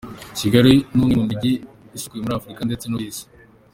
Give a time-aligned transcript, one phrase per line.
[0.37, 1.51] Kigali ni umwe mu mijyi
[1.95, 3.23] isukuye muri Afurika ndetse no ku isi.